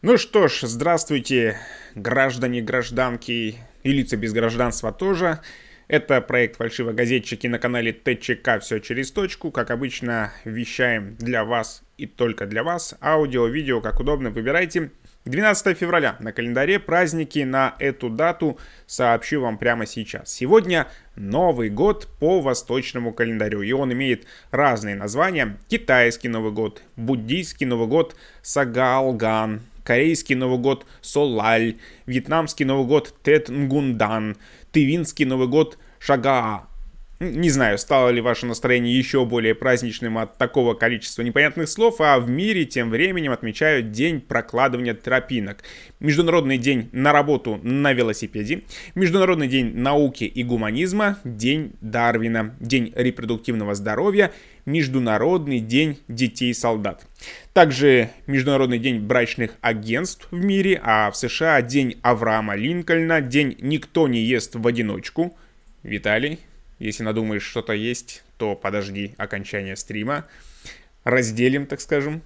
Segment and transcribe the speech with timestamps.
[0.00, 1.56] Ну что ж, здравствуйте,
[1.96, 5.40] граждане, гражданки и лица без гражданства тоже.
[5.88, 9.50] Это проект «Фальшивогазетчики» на канале ТЧК «Все через точку».
[9.50, 12.94] Как обычно, вещаем для вас и только для вас.
[13.00, 14.92] Аудио, видео, как удобно, выбирайте.
[15.24, 18.56] 12 февраля на календаре праздники на эту дату
[18.86, 20.32] сообщу вам прямо сейчас.
[20.32, 20.86] Сегодня
[21.16, 25.58] Новый год по восточному календарю, и он имеет разные названия.
[25.66, 33.48] Китайский Новый год, буддийский Новый год, Сагалган, корейский Новый год Солаль, вьетнамский Новый год Тет
[33.48, 34.36] Нгундан,
[34.70, 36.68] тывинский Новый год Шагаа,
[37.20, 42.20] не знаю, стало ли ваше настроение еще более праздничным от такого количества непонятных слов, а
[42.20, 45.64] в мире тем временем отмечают День прокладывания тропинок,
[45.98, 48.62] Международный день на работу на велосипеде,
[48.94, 54.30] Международный день науки и гуманизма, День Дарвина, День репродуктивного здоровья,
[54.64, 57.04] Международный день детей-солдат.
[57.52, 64.06] Также Международный день брачных агентств в мире, а в США День Авраама Линкольна, День «Никто
[64.06, 65.36] не ест в одиночку».
[65.82, 66.38] Виталий,
[66.78, 70.26] если надумаешь что-то есть, то подожди окончания стрима.
[71.04, 72.22] Разделим, так скажем,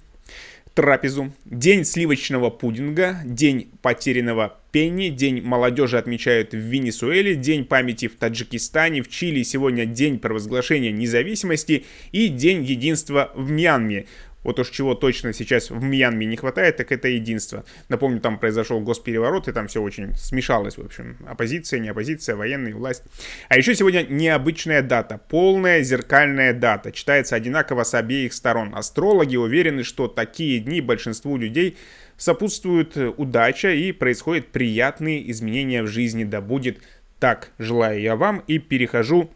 [0.73, 1.31] трапезу.
[1.45, 9.01] День сливочного пудинга, день потерянного пенни, день молодежи отмечают в Венесуэле, день памяти в Таджикистане,
[9.01, 14.05] в Чили сегодня день провозглашения независимости и день единства в Мьянме.
[14.43, 17.63] Вот уж чего точно сейчас в Мьянме не хватает, так это единство.
[17.89, 21.17] Напомню, там произошел госпереворот, и там все очень смешалось, в общем.
[21.27, 23.03] Оппозиция, не оппозиция, военные, власть.
[23.49, 26.91] А еще сегодня необычная дата, полная зеркальная дата.
[26.91, 28.75] Читается одинаково с обеих сторон.
[28.75, 31.77] Астрологи уверены, что такие дни большинству людей
[32.17, 36.23] сопутствуют удача и происходят приятные изменения в жизни.
[36.23, 36.79] Да будет
[37.19, 39.31] так, желаю я вам и перехожу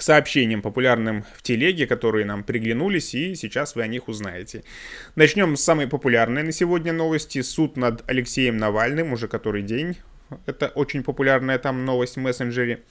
[0.00, 4.64] к сообщениям, популярным в телеге, которые нам приглянулись, и сейчас вы о них узнаете.
[5.14, 7.42] Начнем с самой популярной на сегодня новости.
[7.42, 9.98] Суд над Алексеем Навальным уже который день
[10.46, 12.82] это очень популярная там новость в мессенджере.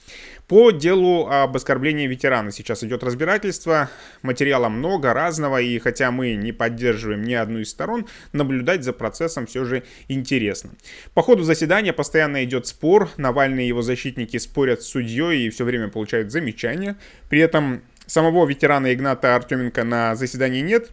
[0.48, 3.90] По делу об оскорблении ветерана сейчас идет разбирательство.
[4.22, 9.46] Материала много, разного, и хотя мы не поддерживаем ни одну из сторон, наблюдать за процессом
[9.46, 10.70] все же интересно.
[11.14, 13.10] По ходу заседания постоянно идет спор.
[13.16, 16.96] Навальный и его защитники спорят с судьей и все время получают замечания.
[17.28, 20.90] При этом самого ветерана Игната Артеменко на заседании нет,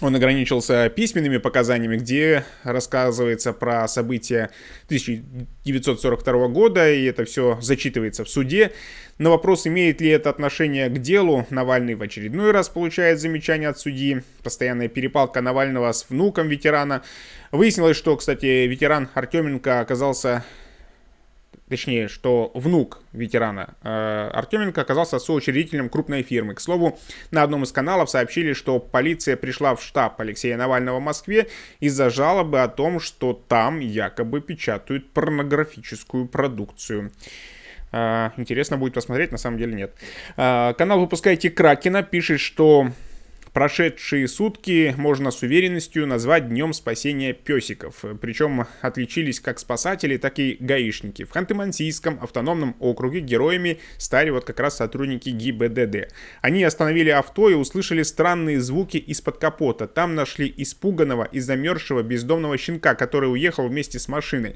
[0.00, 4.50] он ограничился письменными показаниями, где рассказывается про события
[4.86, 8.72] 1942 года, и это все зачитывается в суде.
[9.18, 13.78] На вопрос, имеет ли это отношение к делу, Навальный в очередной раз получает замечание от
[13.78, 14.22] судьи.
[14.42, 17.02] Постоянная перепалка Навального с внуком ветерана.
[17.52, 20.44] Выяснилось, что, кстати, ветеран Артеменко оказался
[21.70, 26.54] точнее, что внук ветерана э, Артеменко оказался соучредителем крупной фирмы.
[26.54, 26.98] К слову,
[27.30, 31.46] на одном из каналов сообщили, что полиция пришла в штаб Алексея Навального в Москве
[31.78, 37.12] из-за жалобы о том, что там якобы печатают порнографическую продукцию.
[37.92, 39.94] Э, интересно будет посмотреть, на самом деле нет.
[40.36, 42.90] Э, канал «Выпускайте Кракена» пишет, что
[43.52, 48.04] Прошедшие сутки можно с уверенностью назвать днем спасения песиков.
[48.20, 51.24] Причем отличились как спасатели, так и гаишники.
[51.24, 56.12] В Ханты-Мансийском автономном округе героями стали вот как раз сотрудники ГИБДД.
[56.42, 59.88] Они остановили авто и услышали странные звуки из-под капота.
[59.88, 64.54] Там нашли испуганного и замерзшего бездомного щенка, который уехал вместе с машиной.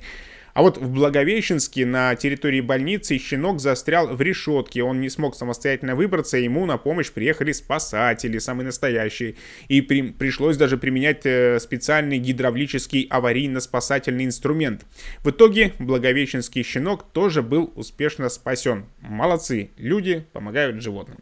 [0.54, 4.84] А вот в Благовещенске на территории больницы щенок застрял в решетке.
[4.84, 9.34] Он не смог самостоятельно выбраться, ему на помощь приехали спасатели, самые настоящие.
[9.66, 14.86] И при, пришлось даже применять э, специальный гидравлический аварийно-спасательный инструмент.
[15.24, 18.86] В итоге Благовещенский щенок тоже был успешно спасен.
[19.00, 21.18] Молодцы, люди помогают животным.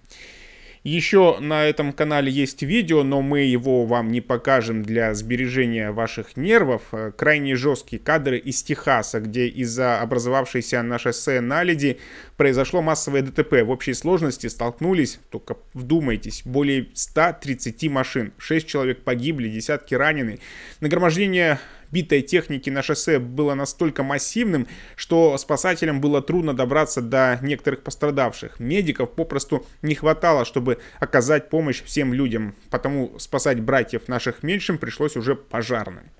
[0.85, 6.37] Еще на этом канале есть видео, но мы его вам не покажем для сбережения ваших
[6.37, 6.83] нервов.
[6.91, 11.99] Э, крайне жесткие кадры из Техаса, где из-за образовавшейся на шоссе наледи
[12.37, 13.63] произошло массовое ДТП.
[13.63, 18.33] В общей сложности столкнулись, только вдумайтесь, более 130 машин.
[18.39, 20.41] 6 человек погибли, десятки ранены.
[20.81, 21.61] Нагромождение
[21.93, 24.67] битой техники на шоссе было настолько массивным,
[24.97, 28.59] что спасателям было трудно добраться до некоторых пострадавших.
[28.59, 35.17] Медиков попросту не хватало, чтобы оказать помощь всем людям, потому спасать братьев наших меньшим пришлось
[35.17, 36.11] уже пожарным.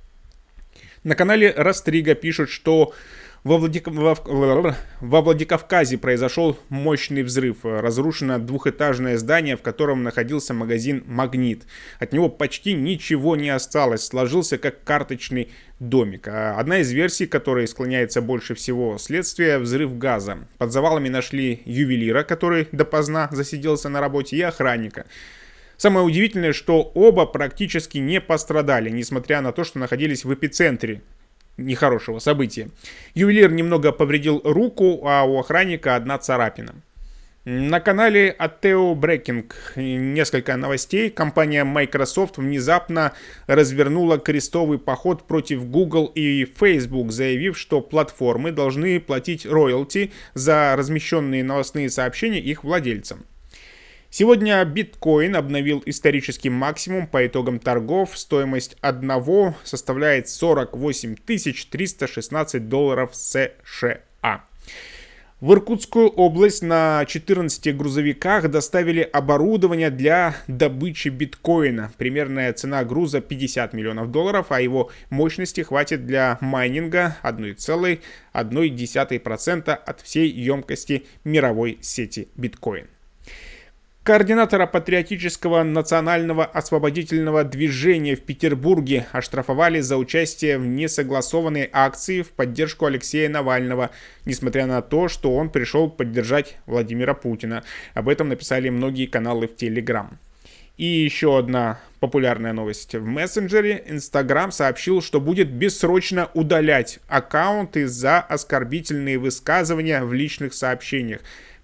[1.05, 2.95] На канале Растрига пишут, что
[3.45, 3.89] во, Владик...
[3.89, 7.65] Во Владикавказе произошел мощный взрыв.
[7.65, 11.65] Разрушено двухэтажное здание, в котором находился магазин «Магнит».
[11.99, 15.51] От него почти ничего не осталось, сложился как карточный
[15.81, 16.29] домик.
[16.29, 20.39] А одна из версий, которой склоняется больше всего следствие, взрыв газа.
[20.59, 25.07] Под завалами нашли ювелира, который допоздна засиделся на работе, и охранника.
[25.77, 31.03] Самое удивительное, что оба практически не пострадали, несмотря на то, что находились в эпицентре
[31.57, 32.71] нехорошего события.
[33.15, 36.75] Ювелир немного повредил руку, а у охранника одна царапина.
[37.45, 41.11] На канале Ateo Breaking несколько новостей.
[41.11, 43.15] Компания Microsoft внезапно
[43.49, 51.43] развернула крестовый поход против Google и Facebook, заявив, что платформы должны платить роялти за размещенные
[51.43, 53.27] новостные сообщения их владельцам.
[54.15, 58.19] Сегодня биткоин обновил исторический максимум по итогам торгов.
[58.19, 64.45] Стоимость одного составляет 48 316 долларов США.
[65.41, 71.91] В Иркутскую область на 14 грузовиках доставили оборудование для добычи биткоина.
[71.97, 80.29] Примерная цена груза 50 миллионов долларов, а его мощности хватит для майнинга 1,1% от всей
[80.29, 82.89] емкости мировой сети биткоин.
[84.05, 92.87] Координатора патриотического национального освободительного движения в Петербурге оштрафовали за участие в несогласованной акции в поддержку
[92.87, 93.91] Алексея Навального,
[94.25, 97.63] несмотря на то, что он пришел поддержать Владимира Путина.
[97.95, 100.19] Об этом написали многие каналы в Телеграм.
[100.77, 102.97] И еще одна популярная новость.
[102.97, 111.21] В мессенджере Instagram сообщил, что будет бессрочно удалять аккаунты за оскорбительные высказывания в личных сообщениях.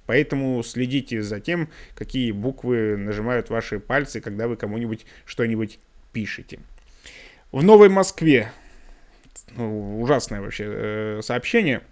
[0.09, 5.79] Поэтому следите за тем, какие буквы нажимают ваши пальцы, когда вы кому-нибудь что-нибудь
[6.15, 6.61] пишете.
[7.53, 8.51] В Новой Москве,
[9.55, 11.83] ну, ужасное вообще э, сообщение,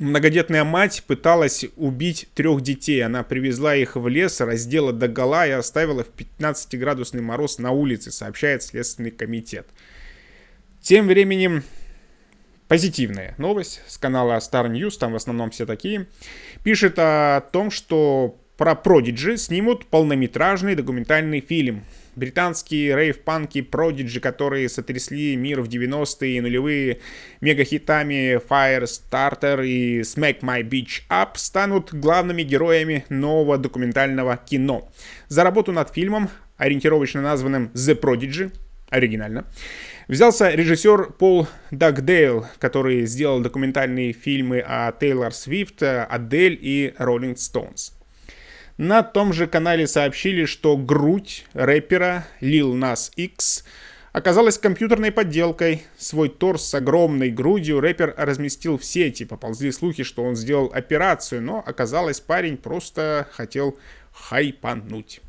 [0.00, 3.02] Многодетная мать пыталась убить трех детей.
[3.02, 8.12] Она привезла их в лес, раздела до гола и оставила в 15-градусный мороз на улице,
[8.12, 9.66] сообщает Следственный комитет.
[10.80, 11.64] Тем временем
[12.68, 16.06] позитивная новость с канала Star News, там в основном все такие,
[16.62, 21.84] пишет о том, что про Prodigy снимут полнометражный документальный фильм.
[22.16, 26.98] Британские рейв-панки Prodigy, которые сотрясли мир в 90-е и нулевые
[27.40, 34.90] мегахитами Firestarter и Smack My Beach Up, станут главными героями нового документального кино.
[35.28, 38.50] За работу над фильмом, ориентировочно названным The Prodigy,
[38.90, 39.44] оригинально,
[40.08, 47.92] Взялся режиссер Пол Дагдейл, который сделал документальные фильмы о Тейлор Свифт, Адель и Роллинг Стоунс.
[48.78, 53.66] На том же канале сообщили, что грудь рэпера Lil Nas X
[54.12, 55.82] оказалась компьютерной подделкой.
[55.98, 59.26] Свой торс с огромной грудью рэпер разместил в сети.
[59.26, 63.78] Поползли слухи, что он сделал операцию, но оказалось парень просто хотел
[64.12, 65.20] хайпануть.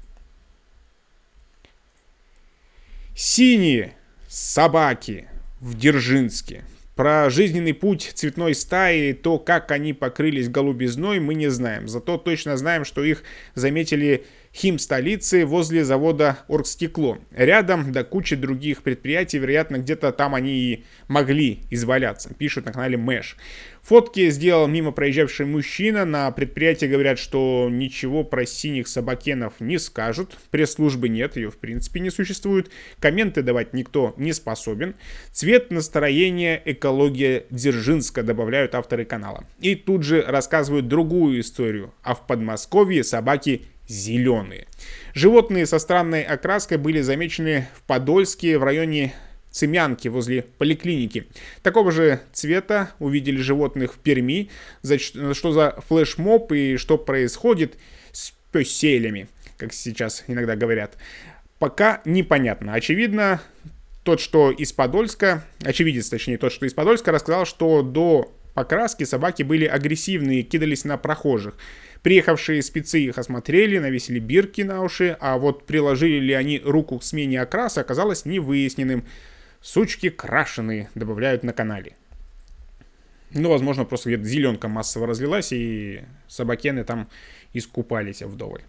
[3.13, 3.93] Синие
[4.29, 5.27] собаки
[5.59, 6.63] в Дзержинске.
[6.95, 11.87] Про жизненный путь цветной стаи, то, как они покрылись голубизной, мы не знаем.
[11.87, 13.23] Зато точно знаем, что их
[13.55, 17.19] заметили хим столицы возле завода Оргстекло.
[17.31, 22.97] Рядом, да куча других предприятий, вероятно, где-то там они и могли изваляться, пишут на канале
[22.97, 23.37] Мэш.
[23.81, 26.05] Фотки сделал мимо проезжавший мужчина.
[26.05, 30.37] На предприятии говорят, что ничего про синих собакенов не скажут.
[30.51, 32.69] Пресс-службы нет, ее в принципе не существует.
[32.99, 34.95] Комменты давать никто не способен.
[35.31, 39.45] Цвет, настроение, экология Дзержинска, добавляют авторы канала.
[39.59, 41.93] И тут же рассказывают другую историю.
[42.03, 44.67] А в Подмосковье собаки зеленые.
[45.13, 49.13] Животные со странной окраской были замечены в Подольске в районе
[49.51, 51.27] Цемянки возле поликлиники.
[51.63, 54.49] Такого же цвета увидели животных в Перми.
[54.83, 57.75] За, что за флешмоб и что происходит
[58.11, 60.97] с песелями, как сейчас иногда говорят.
[61.57, 62.73] Пока непонятно.
[62.73, 63.41] Очевидно,
[64.03, 69.43] тот, что из Подольска, очевидец, точнее, тот, что из Подольска, рассказал, что до покраски собаки
[69.43, 71.55] были агрессивные, кидались на прохожих.
[72.03, 77.03] Приехавшие спецы их осмотрели, навесили бирки на уши, а вот приложили ли они руку к
[77.03, 79.05] смене окраса, оказалось невыясненным.
[79.61, 81.97] Сучки крашеные, добавляют на канале.
[83.31, 87.09] Ну, возможно, просто где-то зеленка массово разлилась, и собакены там
[87.53, 88.61] искупались вдоволь.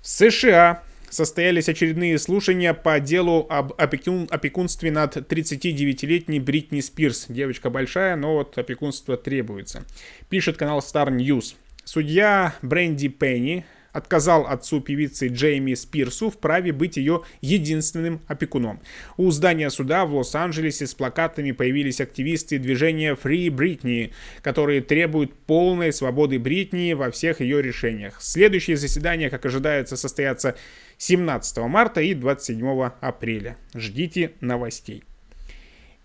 [0.00, 7.26] В США состоялись очередные слушания по делу об опекун, опекунстве над 39-летней Бритни Спирс.
[7.28, 9.84] Девочка большая, но вот опекунство требуется.
[10.30, 11.54] Пишет канал Star News.
[11.88, 18.80] Судья Бренди Пенни отказал отцу певицы Джейми Спирсу в праве быть ее единственным опекуном.
[19.16, 24.12] У здания суда в Лос-Анджелесе с плакатами появились активисты движения Free Britney,
[24.42, 28.20] которые требуют полной свободы Бритнии во всех ее решениях.
[28.20, 30.56] Следующее заседание, как ожидается, состоятся
[30.98, 33.56] 17 марта и 27 апреля.
[33.74, 35.04] Ждите новостей.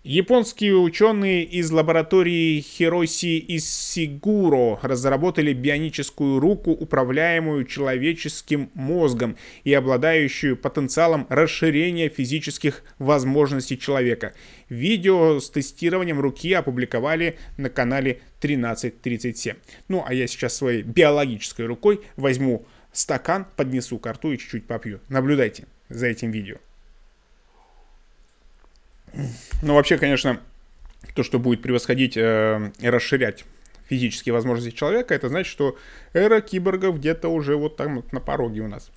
[0.04, 10.56] Японские ученые из лаборатории Хироси из Сигуро разработали бионическую руку, управляемую человеческим мозгом и обладающую
[10.56, 14.34] потенциалом расширения физических возможностей человека.
[14.68, 19.54] Видео с тестированием руки опубликовали на канале 1337.
[19.86, 24.98] Ну, а я сейчас своей биологической рукой возьму стакан, поднесу к рту и чуть-чуть попью.
[25.08, 26.56] Наблюдайте за этим видео.
[29.62, 30.40] Ну, вообще, конечно,
[31.14, 33.44] то, что будет превосходить э, и расширять
[33.88, 35.76] физические возможности человека, это значит, что
[36.12, 38.90] эра киборгов где-то уже вот там вот на пороге у нас.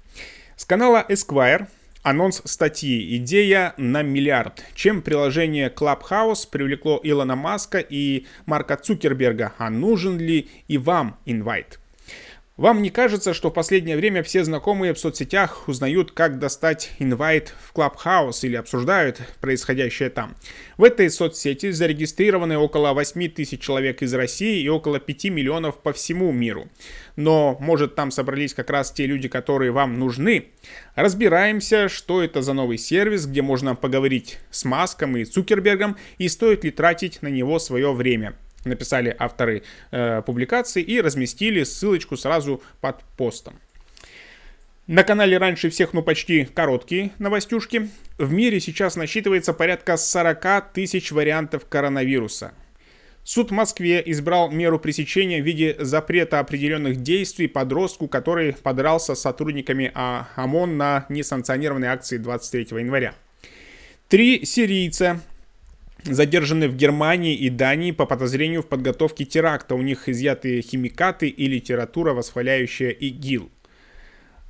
[0.55, 1.67] С канала Esquire
[2.01, 4.63] анонс статьи «Идея на миллиард».
[4.73, 11.79] Чем приложение Clubhouse привлекло Илона Маска и Марка Цукерберга, а нужен ли и вам инвайт?
[12.57, 17.53] Вам не кажется, что в последнее время все знакомые в соцсетях узнают, как достать инвайт
[17.59, 20.37] в Clubhouse или обсуждают происходящее там?
[20.77, 25.91] В этой соцсети зарегистрированы около 8 тысяч человек из России и около 5 миллионов по
[25.91, 26.69] всему миру.
[27.17, 30.47] Но, может, там собрались как раз те люди, которые вам нужны?
[30.95, 36.63] Разбираемся, что это за новый сервис, где можно поговорить с Маском и Цукербергом и стоит
[36.63, 43.03] ли тратить на него свое время написали авторы э, публикации и разместили ссылочку сразу под
[43.17, 43.55] постом.
[44.87, 47.89] На канале раньше всех, ну почти короткие новостюшки.
[48.19, 52.53] В мире сейчас насчитывается порядка 40 тысяч вариантов коронавируса.
[53.23, 59.21] Суд в Москве избрал меру пресечения в виде запрета определенных действий подростку, который подрался с
[59.21, 63.15] сотрудниками а, ОМОН на несанкционированной акции 23 января.
[64.07, 65.19] Три сирийца
[66.05, 69.75] задержаны в Германии и Дании по подозрению в подготовке теракта.
[69.75, 73.51] У них изъяты химикаты и литература, восхваляющая ИГИЛ.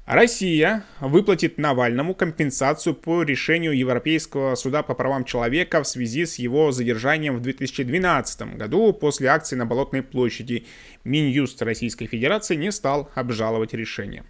[0.06, 6.72] Россия выплатит Навальному компенсацию по решению Европейского суда по правам человека в связи с его
[6.72, 10.68] задержанием в 2012 году после акции на Болотной площади.
[11.04, 14.24] Минюст Российской Федерации не стал обжаловать решение.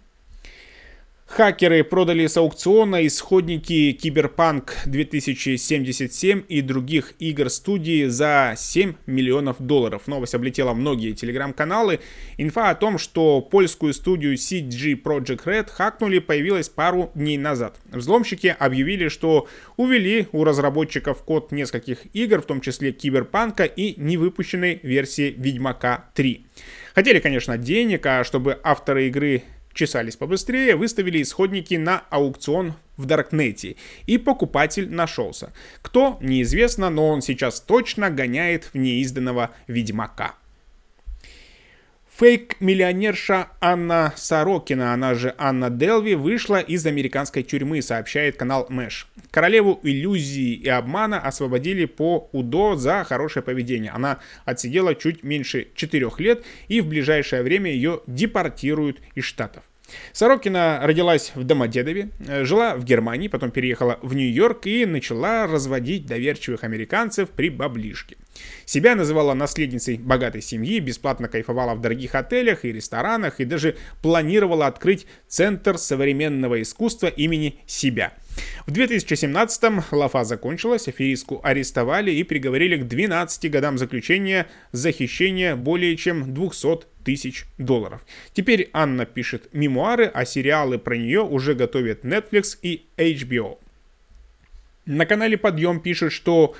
[1.26, 10.06] Хакеры продали с аукциона исходники Киберпанк 2077 и других игр студии за 7 миллионов долларов.
[10.06, 11.98] Новость облетела многие телеграм-каналы.
[12.38, 17.76] Инфа о том, что польскую студию CG Project Red хакнули, появилась пару дней назад.
[17.90, 24.78] Взломщики объявили, что увели у разработчиков код нескольких игр, в том числе Киберпанка и невыпущенной
[24.82, 26.46] версии Ведьмака 3.
[26.94, 29.42] Хотели, конечно, денег, а чтобы авторы игры
[29.76, 35.52] чесались побыстрее, выставили исходники на аукцион в Даркнете, и покупатель нашелся.
[35.82, 40.34] Кто, неизвестно, но он сейчас точно гоняет в неизданного Ведьмака.
[42.18, 49.06] Фейк-миллионерша Анна Сорокина, она же Анна Делви, вышла из американской тюрьмы, сообщает канал Мэш.
[49.30, 53.90] Королеву иллюзии и обмана освободили по УДО за хорошее поведение.
[53.90, 59.64] Она отсидела чуть меньше 4 лет и в ближайшее время ее депортируют из Штатов.
[60.12, 66.06] Сорокина родилась в Домодедове, э, жила в Германии, потом переехала в Нью-Йорк и начала разводить
[66.06, 68.16] доверчивых американцев при баблишке.
[68.64, 74.66] Себя называла наследницей богатой семьи, бесплатно кайфовала в дорогих отелях и ресторанах и даже планировала
[74.66, 78.12] открыть Центр современного искусства имени себя.
[78.66, 85.96] В 2017-м лафа закончилась, аферистку арестовали и приговорили к 12 годам заключения за хищение более
[85.96, 88.04] чем 200 тысяч долларов.
[88.32, 93.58] Теперь Анна пишет мемуары, а сериалы про нее уже готовят Netflix и HBO.
[94.86, 96.54] На канале Подъем пишет, что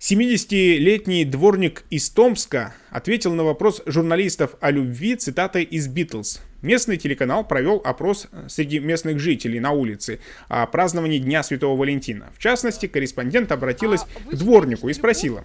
[0.00, 6.40] 70-летний дворник из Томска ответил на вопрос журналистов о любви цитатой из «Битлз».
[6.62, 12.30] Местный телеканал провел опрос среди местных жителей на улице о праздновании Дня Святого Валентина.
[12.36, 15.42] В частности, корреспондент обратилась а к дворнику и спросила,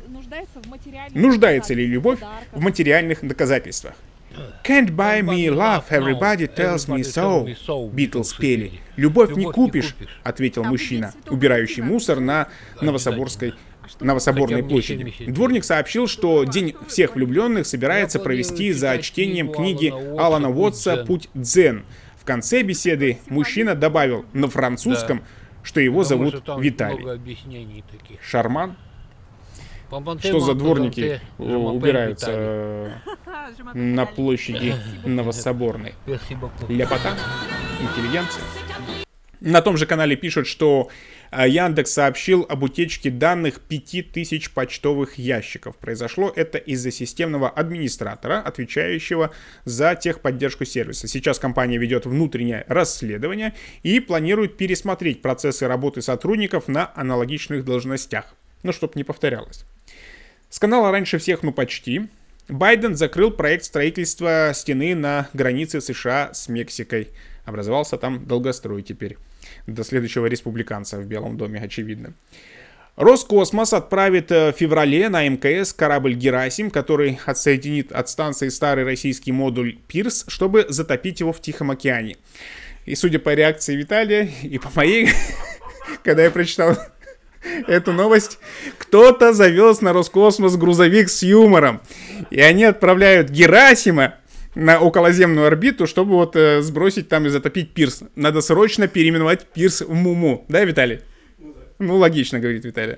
[1.14, 2.20] нуждается ли любовь
[2.52, 3.96] в материальных доказательствах.
[4.66, 7.90] Can't buy me love, everybody tells me so.
[7.94, 8.82] Битлз пели.
[8.98, 12.50] Любовь не купишь, ответил а мужчина, убирающий мусор на
[12.82, 13.54] Новособорской
[14.00, 15.14] Новособорной площади.
[15.28, 21.86] Дворник сообщил, что День всех влюбленных собирается провести за чтением книги Алана Уотса «Путь дзен».
[22.18, 25.24] В конце беседы мужчина добавил на французском,
[25.64, 27.06] что его зовут Виталий.
[28.22, 28.78] Шарман?
[30.20, 32.92] Что за дворники убираются э,
[33.76, 34.76] на площади
[35.06, 35.94] Новособорной?
[36.68, 37.16] Ляпота?
[37.80, 38.44] Интеллигенция?
[39.40, 40.92] На том же канале пишут, что а
[41.32, 45.78] Яндекс сообщил об утечке данных 5000 почтовых ящиков.
[45.78, 49.32] Произошло это из-за системного администратора, отвечающего
[49.66, 51.08] за техподдержку сервиса.
[51.08, 53.54] Сейчас компания ведет внутреннее расследование
[53.84, 58.36] и планирует пересмотреть процессы работы сотрудников на аналогичных должностях.
[58.64, 59.64] но чтобы не повторялось.
[60.50, 62.08] С канала раньше всех, ну почти,
[62.48, 67.10] Байден закрыл проект строительства стены на границе США с Мексикой.
[67.46, 69.18] Образовался там долгострой теперь.
[69.68, 72.14] До следующего республиканца в Белом доме, очевидно.
[72.96, 79.34] Роскосмос отправит э, в феврале на МКС корабль «Герасим», который отсоединит от станции старый российский
[79.34, 82.16] модуль «Пирс», чтобы затопить его в Тихом океане.
[82.86, 85.10] И судя по реакции Виталия и по моей,
[86.04, 86.78] когда я прочитал
[87.68, 88.40] эту новость,
[88.78, 91.82] кто-то завез на Роскосмос грузовик с юмором.
[92.30, 94.16] И они отправляют Герасима
[94.56, 98.04] на околоземную орбиту, чтобы вот э, сбросить там и затопить пирс.
[98.16, 100.46] Надо срочно переименовать пирс в Муму.
[100.48, 101.02] Да, Виталий?
[101.78, 102.96] Ну, логично, говорит Виталий.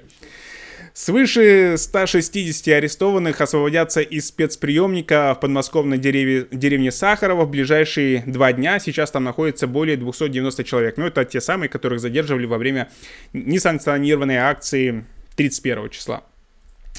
[0.94, 8.80] Свыше 160 арестованных освободятся из спецприемника в подмосковной дереве, деревне Сахарова в ближайшие два дня.
[8.80, 10.98] Сейчас там находится более 290 человек.
[10.98, 12.90] Ну, это те самые, которых задерживали во время
[13.34, 16.24] несанкционированной акции 31 числа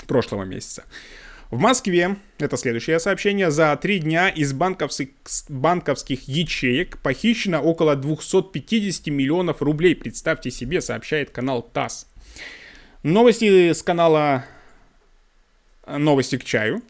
[0.06, 0.84] прошлого месяца.
[1.50, 5.08] В Москве, это следующее сообщение, за три дня из банковских,
[5.48, 9.96] банковских ячеек похищено около 250 миллионов рублей.
[9.96, 12.06] Представьте себе, сообщает канал ТАСС.
[13.02, 14.44] Новости с канала
[15.86, 16.82] «Новости к чаю».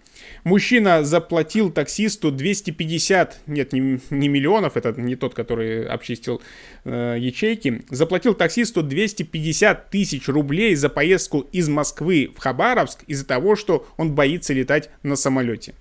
[0.44, 6.40] Мужчина заплатил таксисту 250, нет, не, не миллионов, это не тот, который обчистил
[6.84, 13.56] э, ячейки, заплатил таксисту 250 тысяч рублей за поездку из Москвы в Хабаровск из-за того,
[13.56, 15.74] что он боится летать на самолете.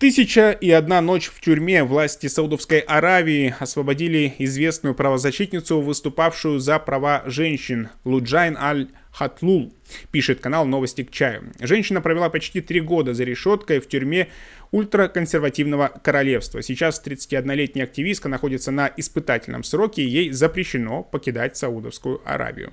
[0.00, 7.22] Тысяча и одна ночь в тюрьме власти Саудовской Аравии освободили известную правозащитницу, выступавшую за права
[7.26, 9.74] женщин Луджайн Аль-Хатлул,
[10.10, 11.52] пишет канал «Новости к чаю».
[11.60, 14.28] Женщина провела почти три года за решеткой в тюрьме
[14.70, 16.62] ультраконсервативного королевства.
[16.62, 22.72] Сейчас 31-летняя активистка находится на испытательном сроке, и ей запрещено покидать Саудовскую Аравию.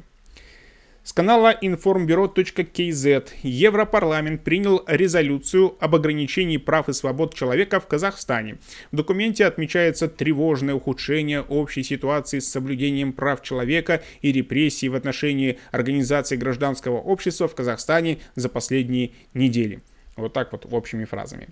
[1.07, 8.57] С канала informbюро.kz Европарламент принял резолюцию об ограничении прав и свобод человека в Казахстане.
[8.91, 15.59] В документе отмечается тревожное ухудшение общей ситуации с соблюдением прав человека и репрессий в отношении
[15.71, 19.79] организаций гражданского общества в Казахстане за последние недели.
[20.17, 21.47] Вот так вот общими фразами.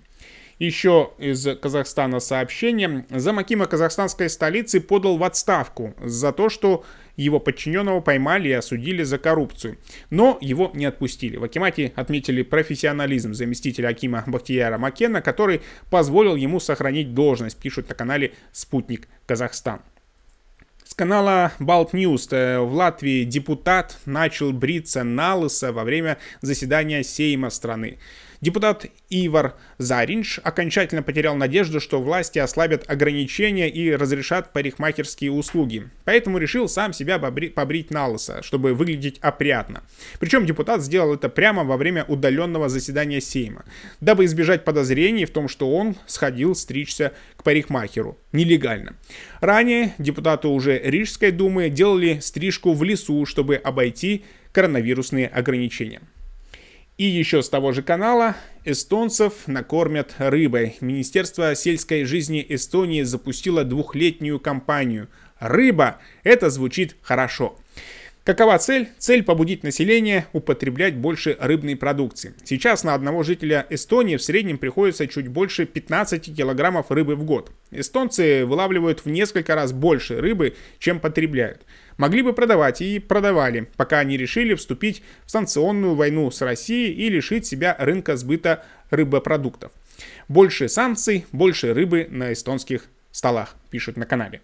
[0.58, 3.04] Еще из Казахстана сообщение.
[3.10, 6.84] Замакима казахстанской столицы подал в отставку за то, что
[7.16, 9.78] его подчиненного поймали и осудили за коррупцию.
[10.10, 11.36] Но его не отпустили.
[11.36, 17.94] В Акимате отметили профессионализм заместителя Акима Бахтияра Макена, который позволил ему сохранить должность, пишут на
[17.94, 19.80] канале «Спутник Казахстан».
[20.84, 27.02] С канала Балт News э, в Латвии депутат начал бриться на лысо во время заседания
[27.02, 27.98] Сейма страны.
[28.46, 35.88] Депутат Ивар Заринч окончательно потерял надежду, что власти ослабят ограничения и разрешат парикмахерские услуги.
[36.04, 39.82] Поэтому решил сам себя побри- побрить на лысо, чтобы выглядеть опрятно.
[40.20, 43.64] Причем депутат сделал это прямо во время удаленного заседания Сейма,
[44.00, 48.94] дабы избежать подозрений в том, что он сходил стричься к парикмахеру нелегально.
[49.40, 56.00] Ранее депутаты уже Рижской думы делали стрижку в лесу, чтобы обойти коронавирусные ограничения.
[56.98, 60.76] И еще с того же канала эстонцев накормят рыбой.
[60.80, 67.58] Министерство сельской жизни Эстонии запустило двухлетнюю кампанию «Рыба»— это звучит хорошо.
[68.26, 68.88] Какова цель?
[68.98, 72.34] Цель побудить население употреблять больше рыбной продукции.
[72.42, 77.52] Сейчас на одного жителя Эстонии в среднем приходится чуть больше 15 килограммов рыбы в год.
[77.70, 81.62] Эстонцы вылавливают в несколько раз больше рыбы, чем потребляют.
[81.98, 87.08] Могли бы продавать и продавали, пока они решили вступить в санкционную войну с Россией и
[87.08, 89.70] лишить себя рынка сбыта рыбопродуктов.
[90.26, 94.40] Больше санкций, больше рыбы на эстонских столах, пишут на канале.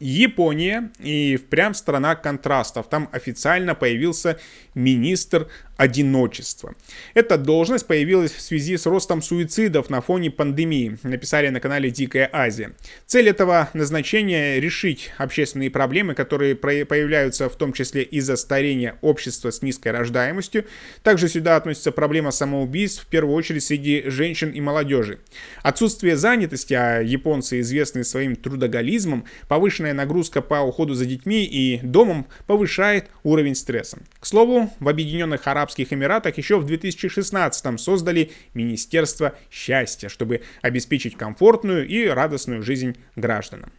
[0.00, 2.88] Япония и впрямь страна контрастов.
[2.88, 4.38] Там официально появился
[4.74, 6.74] министр одиночества.
[7.14, 12.30] Эта должность появилась в связи с ростом суицидов на фоне пандемии, написали на канале Дикая
[12.32, 12.74] Азия.
[13.06, 19.62] Цель этого назначения– решить общественные проблемы, которые появляются в том числе из-за старения общества с
[19.62, 20.64] низкой рождаемостью.
[21.02, 25.18] Также сюда относится проблема самоубийств, в первую очередь среди женщин и молодежи.
[25.62, 32.26] Отсутствие занятости, а японцы известны своим трудоголизмом, повышенная нагрузка по уходу за детьми и домом
[32.46, 33.98] повышает уровень стресса.
[34.20, 41.86] К слову, в Объединенных Арабских Эмиратах еще в 2016 создали Министерство счастья, чтобы обеспечить комфортную
[41.86, 43.72] и радостную жизнь гражданам.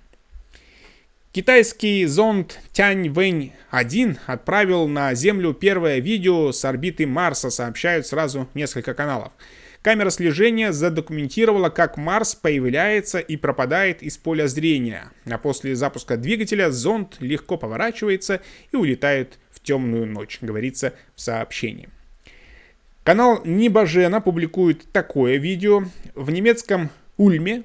[1.36, 9.34] Китайский зонд Тяньвэнь-1 отправил на Землю первое видео с орбиты Марса, сообщают сразу несколько каналов.
[9.82, 16.72] Камера слежения задокументировала, как Марс появляется и пропадает из поля зрения, а после запуска двигателя
[16.72, 21.90] зонд легко поворачивается и улетает темную ночь, говорится в сообщении.
[23.04, 25.84] Канал Небожена публикует такое видео.
[26.16, 27.64] В немецком Ульме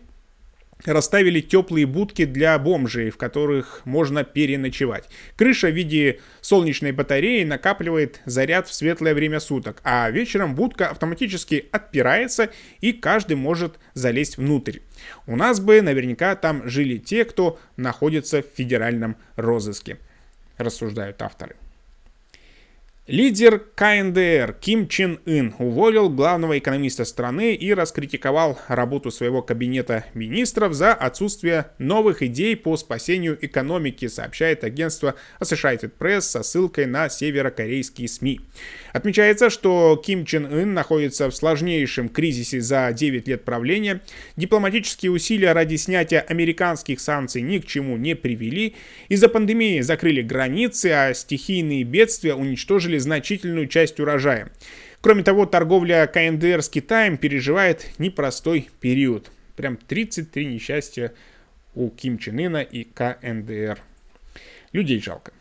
[0.84, 5.08] расставили теплые будки для бомжей, в которых можно переночевать.
[5.36, 11.68] Крыша в виде солнечной батареи накапливает заряд в светлое время суток, а вечером будка автоматически
[11.72, 14.80] отпирается и каждый может залезть внутрь.
[15.26, 19.98] У нас бы наверняка там жили те, кто находится в федеральном розыске,
[20.58, 21.56] рассуждают авторы.
[23.10, 30.74] Лидер КНДР Ким Чен Ын уволил главного экономиста страны и раскритиковал работу своего кабинета министров
[30.74, 38.06] за отсутствие новых идей по спасению экономики, сообщает агентство Associated Press со ссылкой на северокорейские
[38.06, 38.42] СМИ.
[38.92, 44.02] Отмечается, что Ким Чен Ын находится в сложнейшем кризисе за 9 лет правления.
[44.36, 48.76] Дипломатические усилия ради снятия американских санкций ни к чему не привели.
[49.08, 54.50] Из-за пандемии закрыли границы, а стихийные бедствия уничтожили значительную часть урожая.
[55.00, 59.30] Кроме того, торговля КНДР с Китаем переживает непростой период.
[59.56, 61.12] Прям 33 несчастья
[61.74, 63.80] у Ким Чен Ына и КНДР.
[64.72, 65.32] Людей жалко.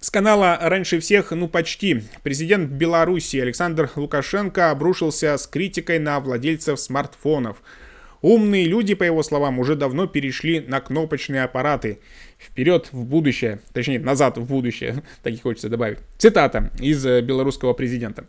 [0.00, 6.78] С канала раньше всех, ну почти, президент Беларуси Александр Лукашенко обрушился с критикой на владельцев
[6.78, 7.62] смартфонов–
[8.24, 11.98] Умные люди, по его словам, уже давно перешли на кнопочные аппараты.
[12.38, 15.98] Вперед в будущее, точнее, назад в будущее, так и хочется добавить.
[16.16, 18.24] Цитата из э, белорусского президента.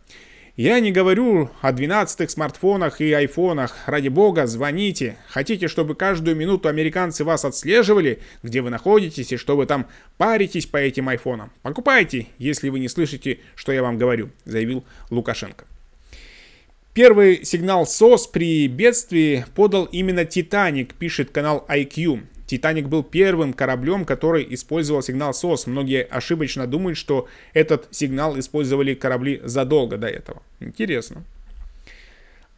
[0.54, 3.74] Я не говорю о 12 смартфонах и айфонах.
[3.86, 5.16] Ради бога, звоните.
[5.28, 9.86] Хотите, чтобы каждую минуту американцы вас отслеживали, где вы находитесь и что вы там
[10.18, 11.50] паритесь по этим айфонам?
[11.62, 15.64] Покупайте, если вы не слышите, что я вам говорю, заявил Лукашенко.
[16.96, 22.22] Первый сигнал СОС при бедствии подал именно «Титаник», пишет канал IQ.
[22.46, 25.66] «Титаник» был первым кораблем, который использовал сигнал СОС.
[25.66, 30.42] Многие ошибочно думают, что этот сигнал использовали корабли задолго до этого.
[30.58, 31.22] Интересно.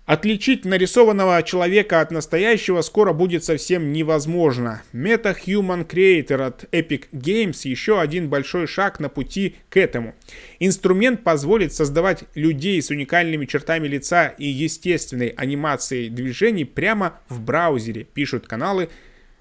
[0.09, 4.83] Отличить нарисованного человека от настоящего скоро будет совсем невозможно.
[4.94, 10.14] Meta Human Creator от Epic Games еще один большой шаг на пути к этому.
[10.61, 18.05] Инструмент позволит создавать людей с уникальными чертами лица и естественной анимацией движений прямо в браузере,
[18.05, 18.88] пишут каналы,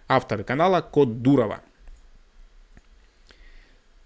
[0.10, 1.62] авторы канала Код Дурова.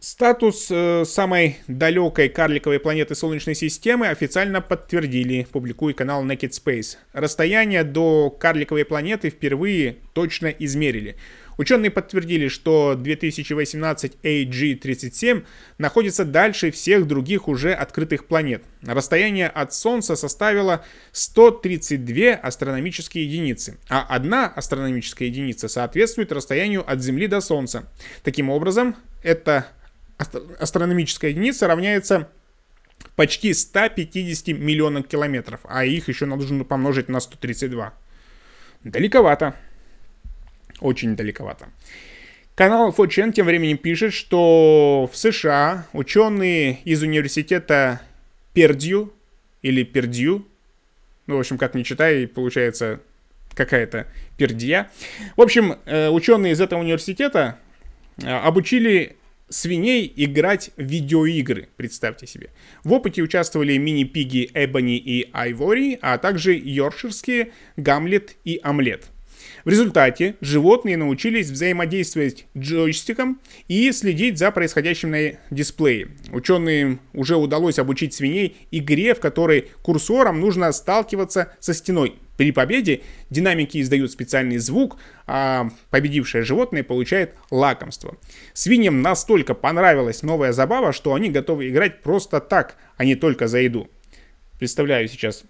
[0.04, 6.98] Статус э, самой далекой карликовой планеты Солнечной системы официально подтвердили, публикует канал Naked Space.
[7.14, 11.18] Расстояние до карликовой планеты впервые точно измерили.
[11.60, 15.46] Ученые подтвердили, что 2018 AG-37
[15.78, 18.64] находится дальше всех других уже открытых планет.
[18.82, 27.28] Расстояние от Солнца составило 132 астрономические единицы, а одна астрономическая единица соответствует расстоянию от Земли
[27.28, 27.88] до Солнца.
[28.24, 29.68] Таким образом, это
[30.60, 32.30] астрономическая единица равняется
[33.16, 37.94] почти 150 миллионам километров, а их еще нужно помножить на 132.
[38.84, 39.56] Далековато.
[40.80, 41.70] Очень далековато.
[42.56, 48.02] Канал Фочен тем временем пишет, что в США ученые из университета
[48.54, 49.14] Пердью
[49.62, 50.48] или Пердью,
[51.28, 53.00] ну, в общем, как не читай, получается
[53.54, 54.08] какая-то
[54.38, 54.90] пердья.
[55.36, 57.58] В общем, э, ученые из этого университета
[58.22, 59.18] э, обучили
[59.52, 62.50] свиней играть в видеоигры, представьте себе.
[62.84, 69.11] В опыте участвовали мини-пиги Эбони и Айвори, а также йоркширские Гамлет и Омлет.
[69.63, 76.10] В результате животные научились взаимодействовать джойстиком и следить за происходящим на дисплее.
[76.32, 82.15] Ученым уже удалось обучить свиней игре, в которой курсором нужно сталкиваться со стеной.
[82.38, 84.97] При победе динамики издают специальный звук,
[85.28, 88.17] а победившее животное получает лакомство.
[88.54, 93.60] Свиньям настолько понравилась новая забава, что они готовы играть просто так, а не только за
[93.60, 93.89] еду.
[94.58, 95.43] Представляю сейчас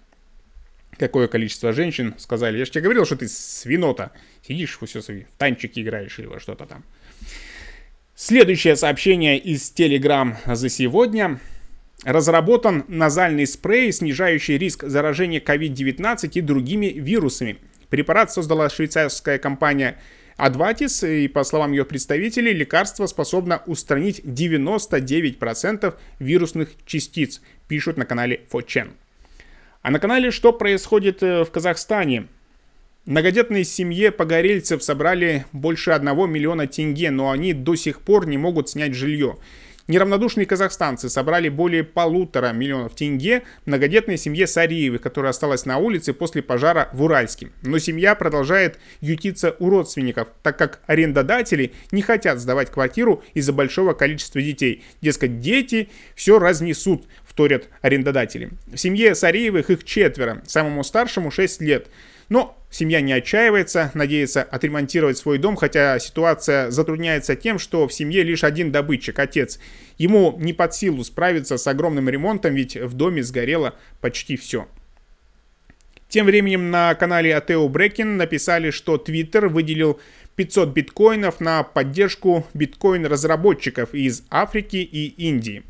[0.98, 4.12] какое количество женщин сказали, я же тебе говорил, что ты свинота,
[4.46, 6.84] сидишь все в танчики играешь или что-то там.
[8.14, 11.40] Следующее сообщение из Telegram за сегодня.
[12.04, 17.58] Разработан назальный спрей, снижающий риск заражения COVID-19 и другими вирусами.
[17.88, 19.98] Препарат создала швейцарская компания
[20.36, 28.42] Advatis, и по словам ее представителей, лекарство способно устранить 99% вирусных частиц, пишут на канале
[28.50, 29.01] 4
[29.82, 32.28] а на канале «Что происходит э, в Казахстане?»
[33.04, 38.68] Многодетной семье погорельцев собрали больше 1 миллиона тенге, но они до сих пор не могут
[38.68, 39.38] снять жилье.
[39.88, 46.42] Неравнодушные казахстанцы собрали более полутора миллионов тенге многодетной семье Сариевых, которая осталась на улице после
[46.42, 47.50] пожара в Уральске.
[47.62, 53.92] Но семья продолжает ютиться у родственников, так как арендодатели не хотят сдавать квартиру из-за большого
[53.92, 54.84] количества детей.
[55.00, 58.50] Дескать, дети все разнесут, вторят арендодатели.
[58.66, 61.88] В семье Сариевых их четверо, самому старшему 6 лет.
[62.32, 68.22] Но семья не отчаивается, надеется отремонтировать свой дом, хотя ситуация затрудняется тем, что в семье
[68.22, 69.60] лишь один добытчик, отец.
[69.98, 74.66] Ему не под силу справиться с огромным ремонтом, ведь в доме сгорело почти все.
[76.08, 80.00] Тем временем на канале Атео Брекин написали, что Twitter выделил
[80.36, 85.64] 500 биткоинов на поддержку биткоин-разработчиков из Африки и Индии.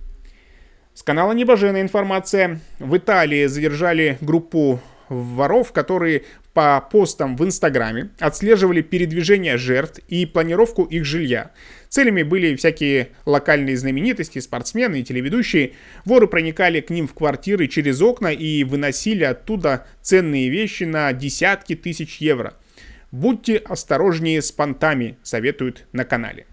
[0.94, 2.60] С канала Небоженая информация.
[2.78, 4.80] В Италии задержали группу
[5.12, 11.50] воров, которые по постам в Инстаграме отслеживали передвижение жертв и планировку их жилья.
[11.88, 15.72] Целями были всякие локальные знаменитости, спортсмены и телеведущие.
[16.04, 21.74] Воры проникали к ним в квартиры через окна и выносили оттуда ценные вещи на десятки
[21.74, 22.54] тысяч евро.
[23.10, 26.46] Будьте осторожнее с понтами, советуют на канале.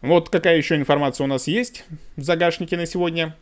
[0.00, 1.84] Вот какая еще информация у нас есть
[2.16, 3.36] в загашнике на сегодня.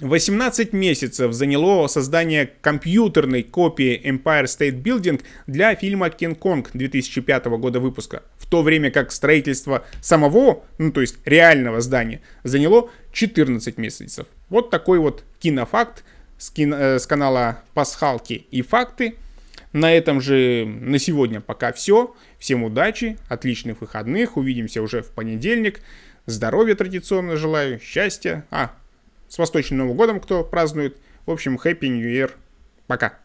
[0.00, 8.22] 18 месяцев заняло создание компьютерной копии Empire State Building для фильма «Кинг-Конг» 2005 года выпуска,
[8.36, 14.26] в то время как строительство самого, ну то есть реального здания, заняло 14 месяцев.
[14.50, 16.04] Вот такой вот кинофакт
[16.36, 19.14] с, кино, э, с канала «Пасхалки и факты».
[19.72, 22.14] На этом же на сегодня пока все.
[22.38, 25.80] Всем удачи, отличных выходных, увидимся уже в понедельник.
[26.26, 28.46] Здоровья традиционно желаю, счастья.
[28.50, 28.74] А,
[29.28, 30.98] с Восточным Новым годом, кто празднует.
[31.26, 32.32] В общем, Happy New Year.
[32.86, 33.18] Пока.